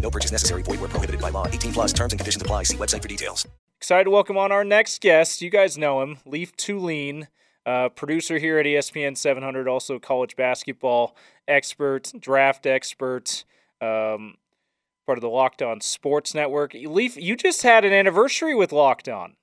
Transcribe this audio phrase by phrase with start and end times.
[0.00, 0.62] No purchase necessary.
[0.62, 1.46] Void where prohibited by law.
[1.46, 2.64] 18 plus terms and conditions apply.
[2.64, 3.46] See website for details.
[3.80, 5.40] Excited to welcome on our next guest.
[5.40, 7.28] You guys know him, Leif Thulin,
[7.64, 11.16] uh, producer here at ESPN 700, also college basketball
[11.48, 13.44] expert, draft expert,
[13.80, 14.34] um,
[15.06, 16.74] part of the Locked On Sports Network.
[16.74, 19.34] Leif, you just had an anniversary with Locked On.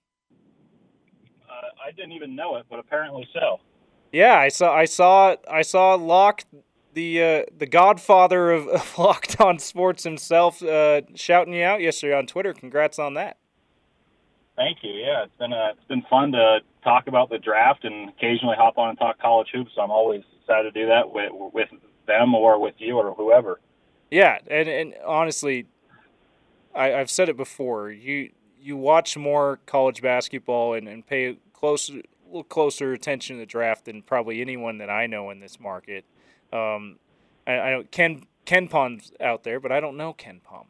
[1.49, 1.53] Uh,
[1.83, 3.59] I didn't even know it, but apparently so.
[4.11, 6.43] Yeah, I saw, I saw, I saw Lock,
[6.97, 12.17] the uh, the Godfather of, of Locked On Sports himself, uh, shouting you out yesterday
[12.17, 12.53] on Twitter.
[12.53, 13.37] Congrats on that.
[14.57, 14.91] Thank you.
[14.91, 18.77] Yeah, it's been uh, it's been fun to talk about the draft and occasionally hop
[18.77, 19.71] on and talk college hoops.
[19.75, 21.69] So I'm always excited to do that with with
[22.07, 23.59] them or with you or whoever.
[24.09, 25.67] Yeah, and and honestly,
[26.73, 27.91] I, I've said it before.
[27.91, 33.41] You you watch more college basketball and, and pay close a little closer attention to
[33.41, 36.03] the draft than probably anyone that I know in this market.
[36.53, 36.97] Um,
[37.45, 40.65] I, I know Ken KenPom's out there, but I don't know Ken KenPom.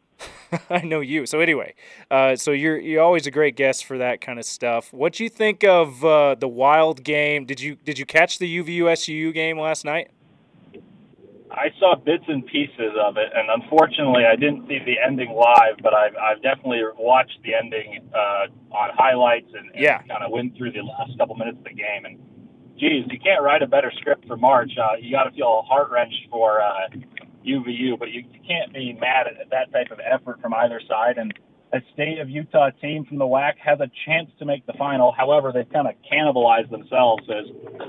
[0.70, 1.26] I know you.
[1.26, 1.74] So anyway,
[2.10, 4.92] uh, so you're you're always a great guest for that kind of stuff.
[4.92, 7.44] What do you think of uh, the Wild game?
[7.44, 10.10] Did you did you catch the UVU SUU game last night?
[11.50, 15.76] I saw bits and pieces of it, and unfortunately, I didn't see the ending live.
[15.82, 20.02] But I've I've definitely watched the ending uh, on highlights and, and Yeah.
[20.02, 22.04] kind of went through the last couple minutes of the game.
[22.04, 22.18] And
[22.78, 24.72] geez, you can't write a better script for March.
[24.78, 26.88] Uh, you got to feel heart wrenched for uh,
[27.44, 31.18] UVU, but you, you can't be mad at that type of effort from either side.
[31.18, 31.32] And
[31.72, 35.12] a state of Utah team from the WAC has a chance to make the final.
[35.12, 37.44] However, they've kind of cannibalized themselves as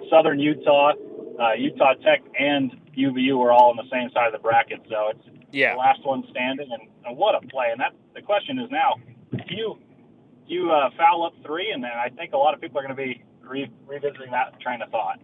[0.10, 0.94] Southern Utah,
[1.40, 4.82] uh, Utah Tech, and UVU are all on the same side of the bracket.
[4.90, 5.74] So it's Yeah.
[5.74, 7.68] the last one standing, and, and what a play!
[7.72, 8.96] And that the question is now,
[9.32, 9.78] do you
[10.48, 12.84] do you uh, foul up three, and then I think a lot of people are
[12.84, 15.20] going to be re- revisiting that train of thought.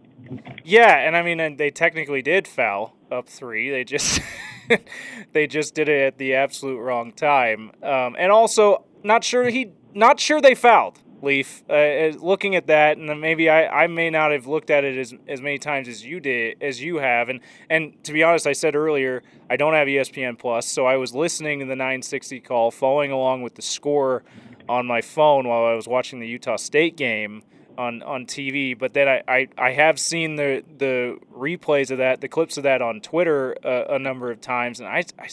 [0.64, 3.70] Yeah, and I mean, and they technically did foul up three.
[3.70, 4.20] They just
[5.32, 7.72] they just did it at the absolute wrong time.
[7.82, 11.00] Um, and also, not sure he, not sure they fouled.
[11.22, 14.84] Leif, uh, uh, looking at that, and maybe I, I may not have looked at
[14.84, 18.22] it as, as many times as you did, as you have, and and to be
[18.22, 21.74] honest, I said earlier I don't have ESPN Plus, so I was listening to the
[21.76, 24.24] 960 call, following along with the score
[24.68, 27.42] on my phone while I was watching the Utah State game
[27.78, 28.78] on, on TV.
[28.78, 32.62] But then I, I, I have seen the the replays of that, the clips of
[32.64, 35.28] that on Twitter uh, a number of times, and I, I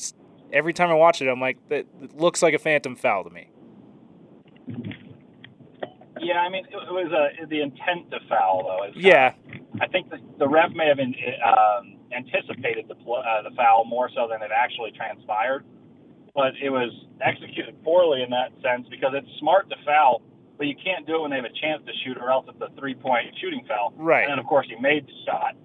[0.51, 3.29] every time I watch it, I'm like, that it looks like a phantom foul to
[3.29, 3.49] me.
[6.21, 8.87] Yeah, I mean, it, was uh, the intent to foul though.
[8.89, 9.33] is- Yeah,
[9.81, 11.13] I think the, the ref may have in,
[11.45, 15.65] um, anticipated the uh, the foul more so than it actually transpired,
[16.33, 20.21] but it was executed poorly in that sense because it's smart to foul,
[20.57, 22.61] but you can't do it when they have a chance to shoot, or else it's
[22.61, 23.93] a three point shooting foul.
[23.97, 24.23] Right.
[24.23, 25.55] And then of course he made the shot,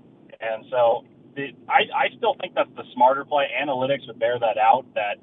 [0.41, 1.05] and so
[1.37, 3.47] the, I I still think that's the smarter play.
[3.55, 5.19] Analytics would bear that out that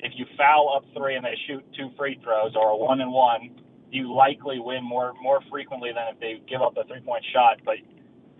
[0.00, 3.10] if you foul up three and they shoot two free throws or a one and
[3.12, 3.50] one,
[3.90, 7.60] you likely win more more frequently than if they give up a three point shot.
[7.64, 7.76] But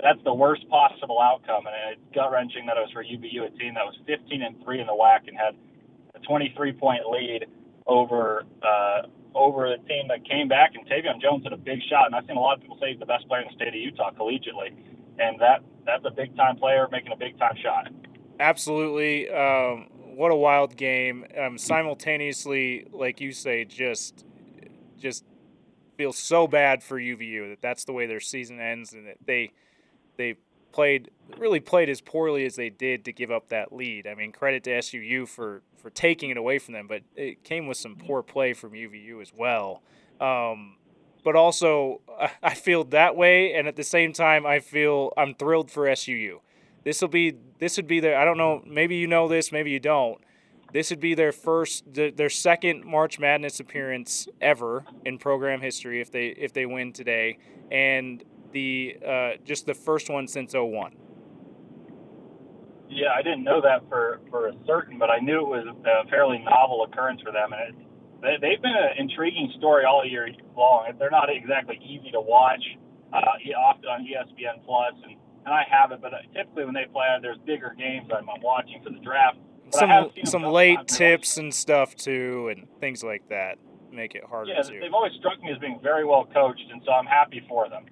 [0.03, 3.51] that's the worst possible outcome, and it's gut wrenching that it was for UVU, a
[3.59, 5.55] team that was 15 and three in the WAC and had
[6.15, 7.47] a 23 point lead
[7.87, 9.03] over uh,
[9.35, 10.73] over a team that came back.
[10.75, 12.91] And Tevian Jones had a big shot, and I've seen a lot of people say
[12.93, 14.75] he's the best player in the state of Utah collegiately,
[15.19, 17.89] and that that's a big time player making a big time shot.
[18.41, 19.31] absolutely.
[19.31, 21.27] Um, what a wild game.
[21.37, 24.25] Um, simultaneously, like you say, just
[24.99, 25.25] just
[25.97, 29.53] feels so bad for UVU that that's the way their season ends, and that they
[30.17, 30.37] they
[30.75, 34.07] played really played as poorly as they did to give up that lead.
[34.07, 37.67] I mean, credit to SUU for for taking it away from them, but it came
[37.67, 39.83] with some poor play from UVU as well.
[40.21, 40.77] Um,
[41.23, 42.01] but also,
[42.43, 46.41] I- feel that way, and at the same time, I feel I'm thrilled for SUU.
[46.83, 49.71] This will be this would be their I don't know maybe you know this maybe
[49.71, 50.21] you don't.
[50.73, 56.11] This would be their first their second March Madness appearance ever in program history if
[56.11, 57.39] they if they win today,
[57.71, 58.25] and
[58.55, 60.93] the uh, just the first one since 01.
[62.89, 66.09] Yeah, I didn't know that for for a certain, but I knew it was a
[66.09, 67.87] fairly novel occurrence for them, and it,
[68.23, 70.91] they, they've been an intriguing story all year long.
[70.99, 72.63] They're not exactly easy to watch,
[73.13, 73.19] uh,
[73.59, 77.37] often on ESPN Plus, and and I have it, but typically when they play, there's
[77.45, 79.37] bigger games I'm, I'm watching for the draft.
[79.71, 83.59] Some some late tips and stuff too, and things like that.
[83.91, 84.81] make it harder Yeah, to.
[84.81, 87.87] they've always struck me as being very well coached, and so I'm happy for them.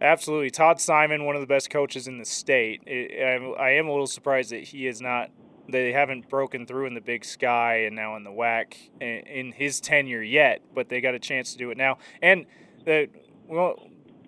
[0.00, 2.82] Absolutely, Todd Simon, one of the best coaches in the state.
[2.88, 5.30] I, am a little surprised that he is not.
[5.68, 9.52] They haven't broken through in the Big Sky and now in the WAC in, in
[9.52, 11.98] his tenure yet, but they got a chance to do it now.
[12.22, 12.46] And
[12.84, 13.08] the
[13.46, 13.78] we won't,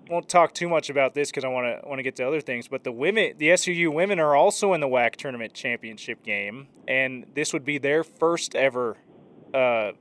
[0.09, 2.41] won't talk too much about this because I want to want to get to other
[2.41, 2.69] things.
[2.69, 7.27] But the women, the SUU women, are also in the WAC tournament championship game, and
[7.35, 8.99] this would be their first ever
[9.55, 9.93] uh,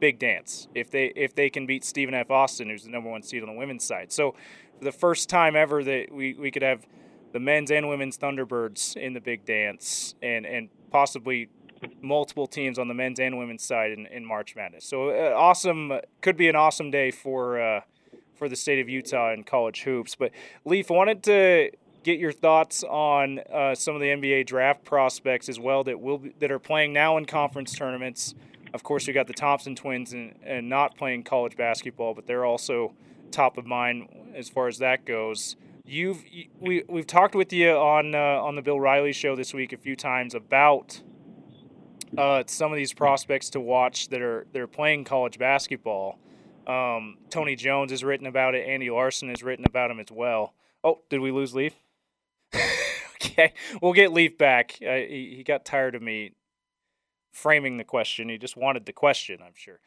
[0.00, 2.30] big dance if they if they can beat Stephen F.
[2.30, 4.12] Austin, who's the number one seed on the women's side.
[4.12, 4.34] So
[4.80, 6.86] the first time ever that we, we could have
[7.32, 11.48] the men's and women's Thunderbirds in the big dance and and possibly
[12.00, 14.84] multiple teams on the men's and women's side in, in March Madness.
[14.84, 17.80] So uh, awesome, could be an awesome day for uh,
[18.34, 20.14] for the state of Utah and college hoops.
[20.14, 20.32] But
[20.64, 21.70] Leif, wanted to
[22.04, 26.18] get your thoughts on uh, some of the NBA draft prospects as well that will
[26.18, 28.34] be, that are playing now in conference tournaments.
[28.74, 32.44] Of course, we got the Thompson twins and, and not playing college basketball, but they're
[32.44, 32.94] also
[33.30, 35.56] top of mind as far as that goes.
[35.84, 36.22] You've
[36.60, 39.78] we we've talked with you on uh, on the Bill Riley show this week a
[39.78, 41.00] few times about
[42.16, 46.18] uh, some of these prospects to watch that are they're playing college basketball.
[46.66, 48.66] Um, Tony Jones has written about it.
[48.66, 50.52] Andy Larson has written about him as well.
[50.84, 51.74] Oh, did we lose Leif?
[53.14, 54.76] okay, we'll get Leif back.
[54.82, 56.32] Uh, he, he got tired of me
[57.38, 58.28] framing the question.
[58.28, 59.80] He just wanted the question, I'm sure.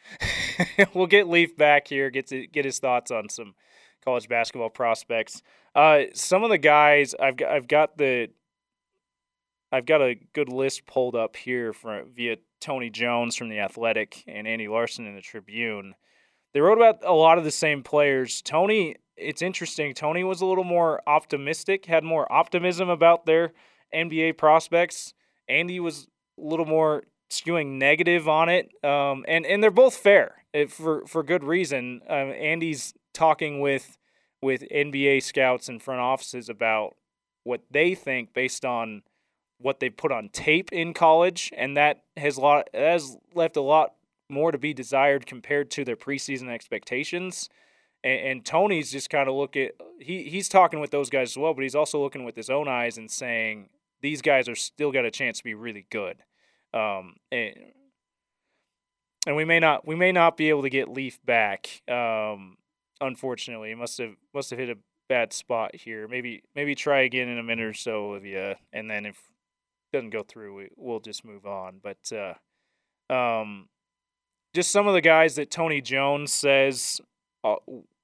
[0.94, 3.56] we'll get Leif back here, get to get his thoughts on some
[4.04, 5.42] college basketball prospects.
[5.76, 8.30] Uh, some of the guys I've got, I've got the
[9.72, 14.24] I've got a good list pulled up here from via Tony Jones from the Athletic
[14.28, 15.96] and Andy Larson in the Tribune.
[16.54, 18.42] They wrote about a lot of the same players.
[18.42, 19.94] Tony, it's interesting.
[19.94, 23.54] Tony was a little more optimistic, had more optimism about their
[23.96, 25.14] NBA prospects.
[25.48, 26.08] Andy was
[26.38, 31.24] a little more skewing negative on it, um, and and they're both fair for for
[31.24, 32.02] good reason.
[32.08, 33.98] Um, Andy's talking with
[34.42, 36.96] with NBA scouts and front offices about
[37.44, 39.04] what they think based on
[39.60, 43.94] what they put on tape in college, and that has lot has left a lot
[44.30, 47.50] more to be desired compared to their preseason expectations.
[48.04, 51.38] And, and Tony's just kind of look at he he's talking with those guys as
[51.38, 53.70] well, but he's also looking with his own eyes and saying
[54.02, 56.18] these guys are still got a chance to be really good.
[56.74, 57.54] Um, and,
[59.28, 61.82] and we may not we may not be able to get Leif back.
[61.90, 62.58] Um,
[63.00, 64.78] unfortunately, he must have must have hit a
[65.10, 66.08] bad spot here.
[66.08, 70.12] Maybe maybe try again in a minute or so, Olivia, and then if it doesn't
[70.12, 71.82] go through, we, we'll just move on.
[71.84, 73.68] But uh, um,
[74.54, 77.02] just some of the guys that Tony Jones says
[77.44, 77.56] uh,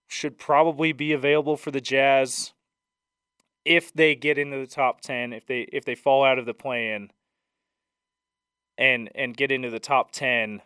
[0.07, 2.53] should probably be available for the Jazz
[3.65, 5.33] if they get into the top ten.
[5.33, 7.09] If they if they fall out of the play-in
[8.77, 10.61] and and get into the top ten.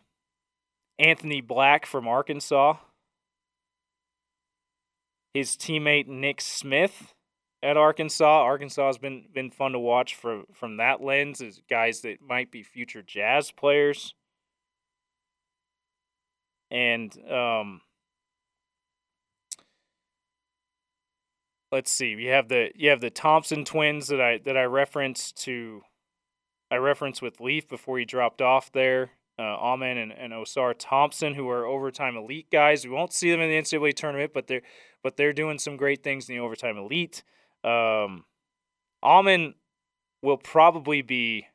[0.99, 2.75] Anthony Black from Arkansas.
[5.33, 7.13] His teammate Nick Smith
[7.63, 8.41] at Arkansas.
[8.43, 12.51] Arkansas has been been fun to watch from from that lens as guys that might
[12.51, 14.13] be future Jazz players.
[16.69, 17.81] And um,
[21.71, 25.41] let's see, you have the you have the Thompson twins that I that I referenced
[25.43, 25.81] to.
[26.71, 31.33] I referenced with Leif before he dropped off there uh, Amen and, and Ausar Thompson,
[31.33, 32.85] who are overtime elite guys.
[32.85, 34.61] We won't see them in the NCAA tournament, but they're
[35.04, 37.23] but they're doing some great things in the overtime elite.
[37.63, 38.25] Um,
[39.04, 39.56] Amen
[40.21, 41.47] will probably be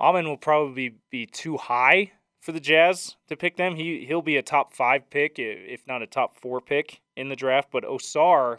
[0.00, 3.76] Amen will probably be too high for the Jazz to pick them.
[3.76, 7.36] He he'll be a top five pick, if not a top four pick in the
[7.36, 7.68] draft.
[7.70, 8.58] But Ausar,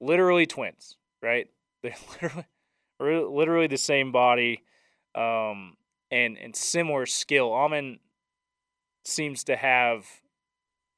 [0.00, 1.48] literally twins, right?
[1.82, 2.46] They're literally
[3.00, 4.62] literally the same body.
[5.14, 5.76] Um,
[6.10, 7.52] and and similar skill.
[7.52, 7.98] Amen
[9.06, 10.06] seems to have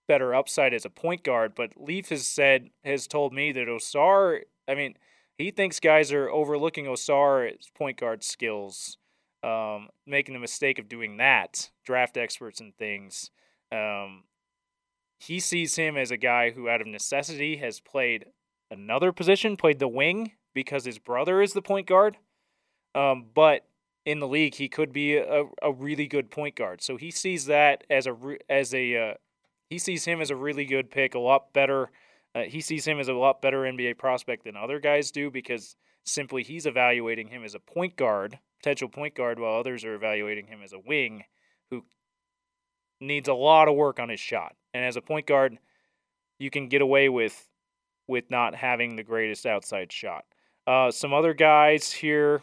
[0.07, 4.40] better upside as a point guard, but Leif has said has told me that Ausar.
[4.67, 4.95] I mean,
[5.37, 8.97] he thinks guys are overlooking Ausar's point guard skills,
[9.43, 11.71] um, making the mistake of doing that.
[11.85, 13.31] Draft experts and things.
[13.71, 14.25] Um,
[15.21, 18.26] he sees him as a guy who, out of necessity, has played
[18.71, 22.17] another position, played the wing because his brother is the point guard.
[22.93, 23.65] Um, but
[24.05, 26.83] in the league, he could be a, a really good point guard.
[26.83, 28.17] So he sees that as a
[28.50, 29.15] as a uh,
[29.71, 31.93] he sees him as a really good pick, a lot better.
[32.35, 35.77] Uh, he sees him as a lot better NBA prospect than other guys do because
[36.05, 40.49] simply he's evaluating him as a point guard, potential point guard, while others are evaluating
[40.49, 41.23] him as a wing
[41.71, 41.85] who
[43.00, 44.57] needs a lot of work on his shot.
[44.75, 45.57] And as a point guard,
[46.41, 47.49] you can get away with
[48.09, 50.25] with not having the greatest outside shot.
[50.69, 52.43] Uh, some other guys here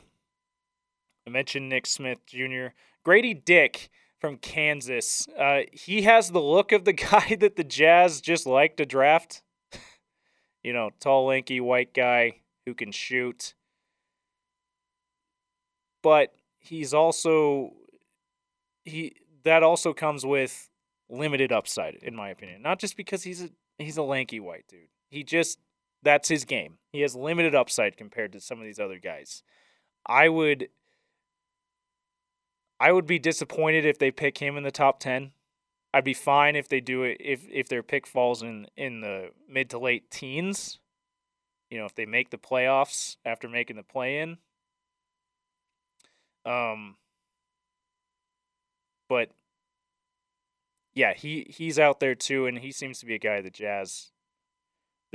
[1.27, 2.69] I mentioned Nick Smith Jr.
[3.03, 5.27] Grady Dick from Kansas.
[5.37, 9.43] Uh, he has the look of the guy that the Jazz just like to draft.
[10.63, 13.53] you know, tall, lanky, white guy who can shoot.
[16.01, 17.73] But he's also
[18.85, 20.67] he that also comes with
[21.11, 22.63] limited upside in my opinion.
[22.63, 24.89] Not just because he's a he's a lanky white dude.
[25.11, 25.59] He just
[26.05, 26.77] that's his game.
[26.93, 29.43] He has limited upside compared to some of these other guys.
[30.05, 30.69] I would
[32.79, 35.31] I would be disappointed if they pick him in the top 10.
[35.93, 39.31] I'd be fine if they do it if if their pick falls in in the
[39.49, 40.79] mid to late teens.
[41.69, 44.37] You know, if they make the playoffs after making the play in.
[46.45, 46.97] Um
[49.09, 49.31] but
[50.93, 54.11] yeah, he he's out there too and he seems to be a guy the Jazz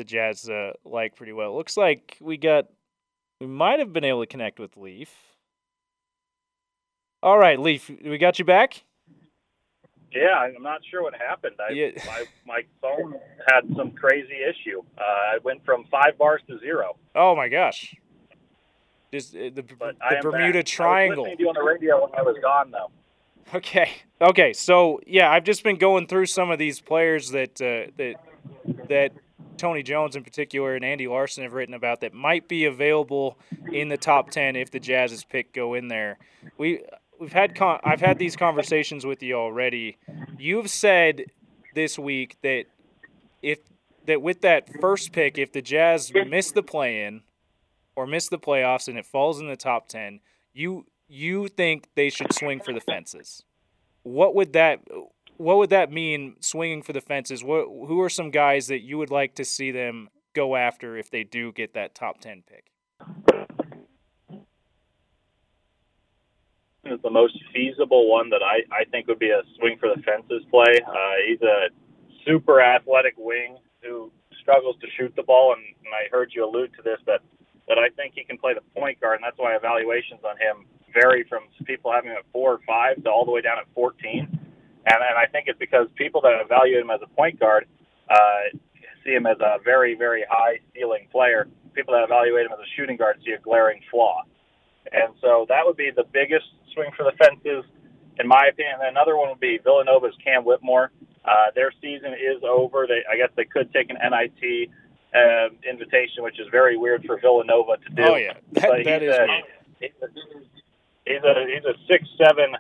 [0.01, 1.55] the Jazz uh, like pretty well.
[1.55, 2.67] Looks like we got
[3.39, 5.11] we might have been able to connect with Leif.
[7.23, 8.83] All right, Leif, we got you back.
[10.11, 11.57] Yeah, I'm not sure what happened.
[11.61, 11.91] I, Yeah.
[12.07, 13.15] my my phone
[13.47, 14.83] had some crazy issue.
[14.99, 16.97] Uh, I went from five bars to zero.
[17.15, 17.95] Oh my gosh.
[19.13, 20.57] Just uh, the, But the Bermuda back.
[20.57, 21.25] I Triangle.
[21.25, 22.91] was listening to you on the radio when I was gone, though.
[23.55, 23.91] Okay.
[24.21, 24.53] Okay.
[24.55, 28.15] So yeah, I've just been going through some of these players that uh, that
[28.89, 29.13] that
[29.61, 33.39] Tony Jones in particular and Andy Larson have written about that might be available
[33.71, 36.19] in the top ten if the Jazz's pick go in there.
[36.57, 36.83] We
[37.19, 39.99] we've had con- I've had these conversations with you already.
[40.39, 41.27] You've said
[41.75, 42.65] this week that
[43.43, 43.59] if
[44.07, 47.21] that with that first pick, if the Jazz miss the play in
[47.95, 50.21] or miss the playoffs and it falls in the top ten,
[50.55, 53.45] you you think they should swing for the fences.
[54.05, 54.81] What would that
[55.41, 57.43] what would that mean swinging for the fences?
[57.43, 61.11] What who are some guys that you would like to see them go after if
[61.11, 62.67] they do get that top 10 pick?
[67.03, 70.43] the most feasible one that I, I think would be a swing for the fences
[70.51, 70.81] play.
[70.87, 71.69] Uh, he's a
[72.27, 74.11] super athletic wing who
[74.43, 77.21] struggles to shoot the ball, and, and I heard you allude to this that
[77.69, 80.67] that I think he can play the point guard, and that's why evaluations on him
[80.93, 83.67] vary from people having him at four or five to all the way down at
[83.75, 84.40] 14.
[84.87, 87.67] And, and I think it's because people that evaluate him as a point guard
[88.09, 88.57] uh,
[89.05, 91.49] see him as a very, very high ceiling player.
[91.75, 94.23] People that evaluate him as a shooting guard see a glaring flaw.
[94.93, 97.65] And so that would be the biggest swing for the fences,
[98.19, 98.77] in my opinion.
[98.81, 100.91] And another one would be Villanova's Cam Whitmore.
[101.25, 102.87] Uh, their season is over.
[102.87, 104.71] They, I guess they could take an NIT
[105.15, 108.03] uh, invitation, which is very weird for Villanova to do.
[108.03, 108.35] Oh yeah.
[108.53, 109.45] That, But that he's is a, weird.
[109.81, 110.07] He's a,
[111.05, 112.57] he's a he's a six seven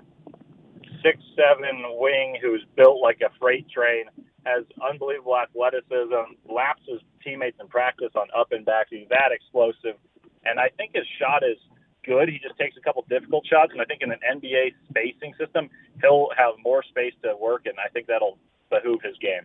[1.02, 4.04] six seven wing who's built like a freight train,
[4.46, 8.86] has unbelievable athleticism, laps his teammates in practice on up and back.
[8.90, 9.96] He's that explosive,
[10.44, 11.58] and I think his shot is
[12.04, 12.28] good.
[12.28, 15.68] He just takes a couple difficult shots, and I think in an NBA spacing system,
[16.00, 18.38] he'll have more space to work, and I think that'll
[18.70, 19.42] behoove his game.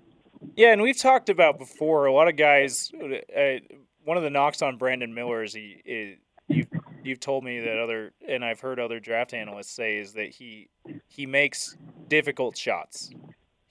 [0.56, 2.06] Yeah, and we've talked about before.
[2.06, 2.92] A lot of guys.
[2.96, 3.60] Uh,
[4.04, 5.82] one of the knocks on Brandon Miller is he.
[5.86, 6.68] Is, you've
[7.04, 10.70] you've told me that other, and I've heard other draft analysts say is that he
[11.16, 11.78] he makes
[12.10, 13.12] difficult shots.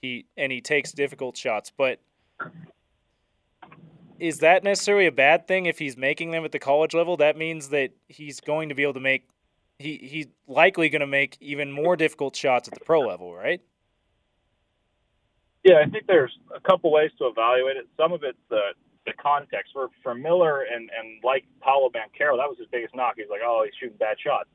[0.01, 1.99] He and he takes difficult shots, but
[4.19, 7.17] is that necessarily a bad thing if he's making them at the college level?
[7.17, 9.27] That means that he's going to be able to make.
[9.77, 13.61] He he's likely going to make even more difficult shots at the pro level, right?
[15.63, 17.87] Yeah, I think there's a couple ways to evaluate it.
[17.97, 18.73] Some of it's the
[19.05, 19.73] the context.
[19.73, 23.15] For for Miller and and like Paolo Banchero, that was his biggest knock.
[23.17, 24.49] He's like, oh, he's shooting bad shots.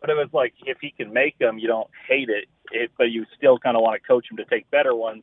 [0.00, 3.10] But it was like if he can make them, you don't hate it, it but
[3.10, 5.22] you still kind of want to coach him to take better ones,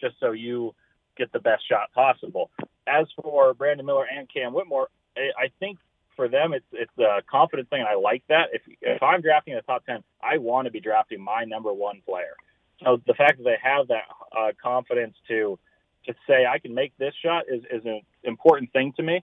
[0.00, 0.74] just so you
[1.16, 2.50] get the best shot possible.
[2.86, 5.78] As for Brandon Miller and Cam Whitmore, I think
[6.16, 8.48] for them it's it's a confidence thing, and I like that.
[8.52, 11.72] If if I'm drafting in the top ten, I want to be drafting my number
[11.72, 12.34] one player.
[12.84, 14.04] So the fact that they have that
[14.36, 15.58] uh, confidence to
[16.06, 19.22] to say I can make this shot is is an important thing to me.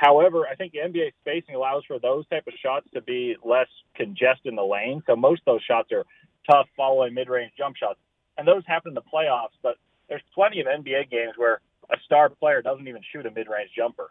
[0.00, 4.46] However, I think NBA spacing allows for those type of shots to be less congested
[4.46, 5.02] in the lane.
[5.06, 6.06] So most of those shots are
[6.50, 7.98] tough, following mid-range jump shots,
[8.38, 9.52] and those happen in the playoffs.
[9.62, 9.76] But
[10.08, 14.08] there's plenty of NBA games where a star player doesn't even shoot a mid-range jumper.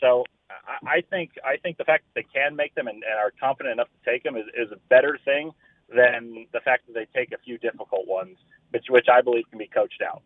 [0.00, 3.18] So I, I think I think the fact that they can make them and, and
[3.18, 5.50] are confident enough to take them is, is a better thing
[5.94, 8.38] than the fact that they take a few difficult ones,
[8.70, 10.22] which which I believe can be coached out.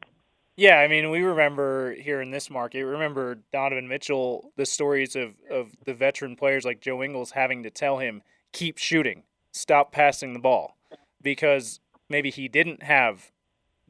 [0.56, 5.34] Yeah, I mean, we remember here in this market, remember Donovan Mitchell, the stories of,
[5.50, 10.34] of the veteran players like Joe Ingles having to tell him, keep shooting, stop passing
[10.34, 10.76] the ball,
[11.22, 11.80] because
[12.10, 13.32] maybe he didn't have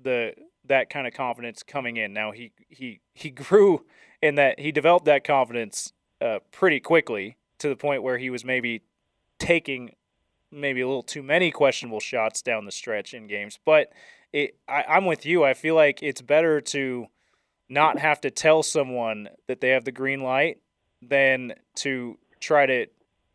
[0.00, 2.12] the that kind of confidence coming in.
[2.12, 3.84] Now he he he grew
[4.22, 8.44] in that he developed that confidence uh, pretty quickly to the point where he was
[8.44, 8.82] maybe
[9.40, 9.94] taking
[10.52, 13.58] maybe a little too many questionable shots down the stretch in games.
[13.64, 13.90] But
[14.32, 15.44] it, I, I'm with you.
[15.44, 17.06] I feel like it's better to
[17.68, 20.58] not have to tell someone that they have the green light
[21.00, 22.86] than to try to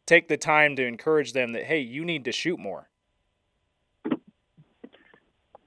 [0.06, 2.90] take the time to encourage them that hey, you need to shoot more.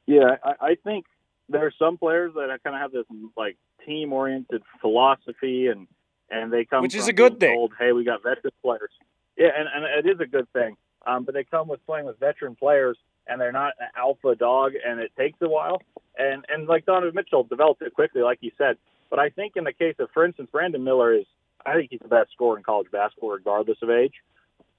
[0.06, 1.06] Yeah, I, I think
[1.48, 3.06] there are some players that kind of have this
[3.36, 3.56] like
[3.86, 5.86] team-oriented philosophy, and
[6.30, 7.54] and they come Which is a good thing.
[7.54, 8.90] Told, hey, we got veteran players.
[9.36, 10.76] Yeah, and, and it is a good thing.
[11.06, 12.98] Um, but they come with playing with veteran players,
[13.30, 15.80] and they're not an alpha dog, and it takes a while.
[16.18, 18.76] And and like Donovan Mitchell developed it quickly, like you said.
[19.08, 21.24] But I think in the case of, for instance, Brandon Miller is,
[21.64, 24.14] I think he's the best scorer in college basketball, regardless of age,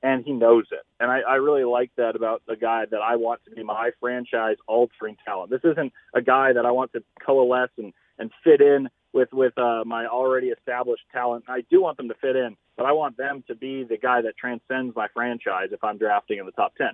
[0.03, 0.83] and he knows it.
[0.99, 3.91] And I, I really like that about the guy that I want to be my
[3.99, 5.49] franchise altering talent.
[5.49, 9.57] This isn't a guy that I want to coalesce and and fit in with with
[9.57, 11.45] uh, my already established talent.
[11.47, 14.21] I do want them to fit in, but I want them to be the guy
[14.21, 16.91] that transcends my franchise if I'm drafting in the top ten.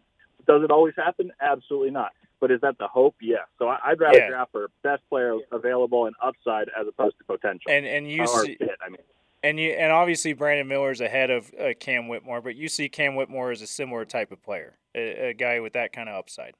[0.48, 1.32] Does it always happen?
[1.42, 2.12] Absolutely not.
[2.40, 3.16] But is that the hope?
[3.20, 3.48] Yes.
[3.60, 4.30] So I, I'd rather Yeah.
[4.30, 7.72] draft for best player available and upside as opposed to potential.
[7.72, 8.98] And and you see, fit, I mean.
[9.44, 12.90] and you and obviously Brandon Miller is ahead of uh, Cam Whitmore, but you see
[12.90, 16.16] Cam Whitmore as a similar type of player, a, a guy with that kind of
[16.16, 16.54] upside.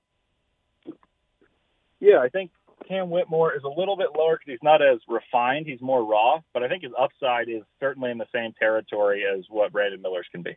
[2.00, 2.52] Yeah, I think
[2.88, 5.66] Cam Whitmore is a little bit lower because he's not as refined.
[5.68, 9.46] He's more raw, but I think his upside is certainly in the same territory as
[9.50, 10.56] what Brandon Miller's can be.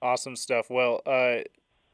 [0.00, 0.68] Awesome stuff.
[0.68, 1.42] Well, uh,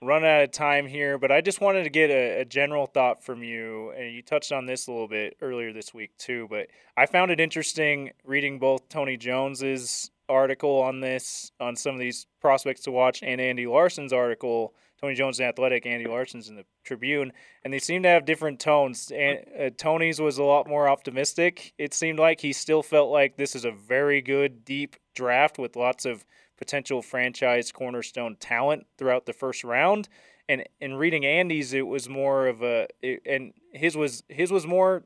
[0.01, 3.25] run out of time here, but I just wanted to get a, a general thought
[3.25, 3.91] from you.
[3.91, 7.31] And you touched on this a little bit earlier this week too, but I found
[7.31, 12.93] it interesting reading both Tony Jones's article on this, on some of these prospects to
[12.93, 14.75] watch, and Andy Larson's article.
[15.01, 18.59] Tony Jones in Athletic, Andy Larson's in the Tribune, and they seem to have different
[18.59, 19.13] tones.
[19.15, 21.73] And uh, Tony's was a lot more optimistic.
[21.79, 25.77] It seemed like he still felt like this is a very good, deep draft with
[25.77, 26.25] lots of
[26.59, 30.09] potential franchise cornerstone talent throughout the first round.
[30.49, 32.89] And in reading Andy's, it was more of a,
[33.25, 35.05] and his was his was more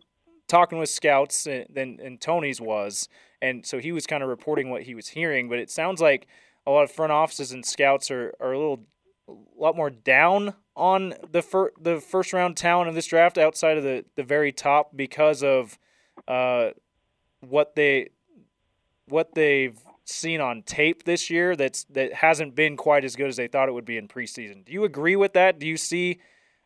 [0.49, 1.67] talking with scouts than
[1.97, 3.09] than Tony's was,
[3.41, 5.49] and so he was kind of reporting what he was hearing.
[5.49, 6.29] But it sounds like
[6.65, 8.85] a lot of front offices and scouts are, are a little
[9.29, 13.77] a lot more down on the fir- the first round talent of this draft outside
[13.77, 15.79] of the, the very top because of
[16.29, 16.71] uh,
[17.41, 18.11] what they
[19.07, 23.37] what they've seen on tape this year that's that hasn't been quite as good as
[23.37, 24.65] they thought it would be in preseason.
[24.65, 25.59] Do you agree with that?
[25.59, 26.21] Do you see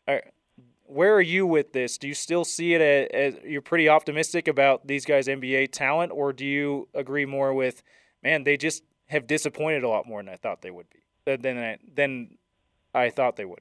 [0.09, 0.19] uh,
[0.89, 1.99] where are you with this?
[1.99, 6.13] Do you still see it as, as you're pretty optimistic about these guys' NBA talent,
[6.13, 7.83] or do you agree more with,
[8.23, 11.01] man, they just have disappointed a lot more than I thought they would be
[11.37, 12.39] than I, than
[12.95, 13.61] I thought they would.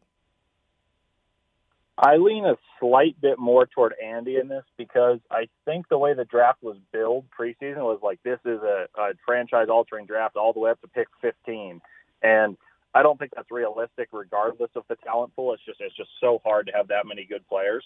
[1.97, 6.13] I lean a slight bit more toward Andy in this because I think the way
[6.13, 10.51] the draft was billed preseason was like this is a, a franchise altering draft all
[10.51, 11.81] the way up to pick 15.
[12.21, 12.57] And
[12.93, 15.53] I don't think that's realistic regardless of the talent pool.
[15.53, 17.85] It's just it's just so hard to have that many good players.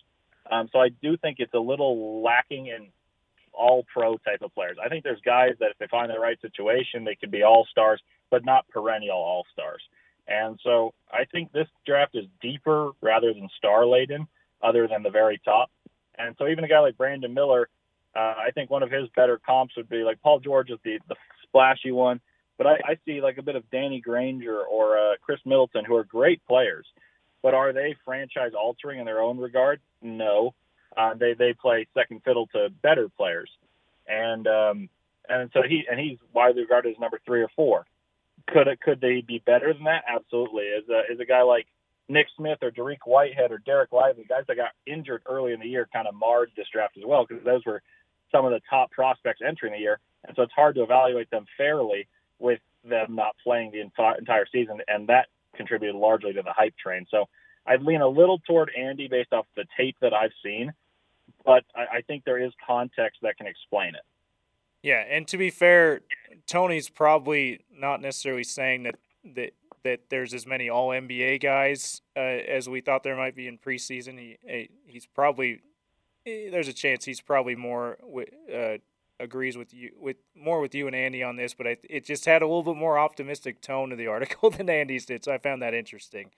[0.49, 2.87] Um, so I do think it's a little lacking in
[3.53, 4.77] all pro type of players.
[4.83, 7.67] I think there's guys that if they find the right situation, they could be all
[7.69, 9.81] stars, but not perennial all stars.
[10.29, 14.27] And so I think this draft is deeper rather than star laden,
[14.61, 15.71] other than the very top.
[16.17, 17.67] And so even a guy like Brandon Miller,
[18.15, 20.99] uh, I think one of his better comps would be like Paul George is the,
[21.07, 22.21] the splashy one.
[22.57, 25.95] But I, I see like a bit of Danny Granger or uh, Khris Middleton, who
[25.95, 26.85] are great players.
[27.41, 29.79] But are they franchise altering in their own regard?
[30.01, 30.53] No.
[30.95, 33.49] Uh, they they play second fiddle to better players,
[34.07, 34.89] and um,
[35.29, 37.85] and so he and he's widely regarded as number three or four.
[38.53, 40.03] Could could they be better than that?
[40.07, 40.63] Absolutely.
[40.63, 41.67] Is a is a guy like
[42.07, 45.67] Nick Smith or Dariq Whitehead or Dereck Lively, guys that got injured early in the
[45.67, 47.81] year, kind of marred this draft as well because those were
[48.31, 51.45] some of the top prospects entering the year, and so it's hard to evaluate them
[51.57, 52.07] fairly
[52.39, 57.05] with them not playing the entire season, and that contributed largely to the hype train.
[57.11, 57.25] So
[57.65, 60.73] I'd lean a little toward Andy based off the tape that I've seen,
[61.45, 64.01] but I, I think there is context that can explain it.
[64.81, 66.01] Yeah, and to be fair,
[66.47, 68.95] Tony's probably not necessarily saying that
[69.35, 69.51] that
[69.83, 73.57] that there's as many All NBA guys uh, as we thought there might be in
[73.57, 74.17] preseason.
[74.17, 75.61] He eh, he's probably
[76.25, 77.97] eh, there's a chance he's probably more
[78.53, 78.77] uh,
[79.19, 82.25] agrees with you with more with you and Andy on this, but I, it just
[82.25, 85.37] had a little bit more optimistic tone to the article than Andy's did, so I
[85.37, 86.31] found that interesting.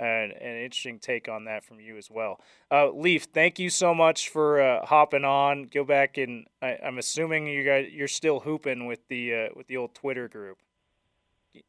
[0.00, 2.40] And an interesting take on that from you as well.
[2.70, 5.64] Uh, Leif, thank you so much for uh, hopping on.
[5.64, 9.66] Go back and I, I'm assuming you guys you're still hooping with the uh, with
[9.66, 10.58] the old Twitter group.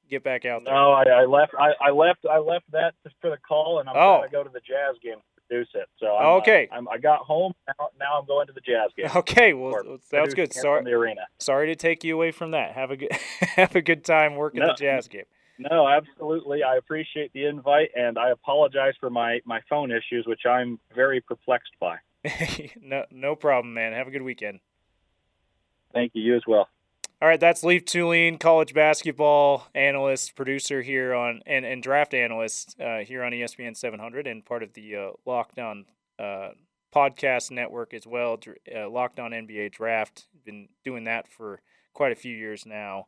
[0.08, 0.74] Get back out there.
[0.76, 1.54] No, I, I left.
[1.58, 2.26] I, I left.
[2.30, 4.18] I left that just for the call, and I'm Oh.
[4.20, 5.88] going to go to the Jazz game to produce it.
[6.00, 6.70] So I'm, Okay.
[6.72, 7.54] uh, I got home.
[7.68, 9.08] Now, now I'm going to the Jazz game.
[9.16, 10.54] Okay, well Or sounds good.
[10.54, 11.22] Sorry, the arena.
[11.40, 12.74] sorry to take you away from that.
[12.74, 13.12] Have a good
[13.56, 14.68] have a good time working No.
[14.68, 15.24] the Jazz game.
[15.60, 16.64] No, absolutely.
[16.64, 21.20] I appreciate the invite, and I apologize for my my phone issues, which I'm very
[21.20, 21.98] perplexed by.
[22.82, 23.92] no, no problem, man.
[23.92, 24.62] Have a good weekend.
[25.94, 26.24] Thank you.
[26.24, 26.70] You as well.
[27.22, 32.80] All right, that's Leif Thulin, college basketball analyst, producer here on, and, and draft analyst
[32.80, 35.84] uh, here on ESPN 700, and part of the uh, Locked On
[36.18, 36.52] uh,
[36.96, 38.40] podcast network as well.
[38.74, 40.28] Uh, Locked On NBA Draft.
[40.46, 41.60] Been doing that for
[41.94, 43.08] quite a few years now.